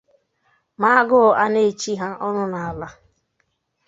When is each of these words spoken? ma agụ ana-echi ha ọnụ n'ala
ma 0.79 0.87
agụ 0.99 1.19
ana-echi 1.43 1.91
ha 2.01 2.07
ọnụ 2.27 2.43
n'ala 2.51 2.87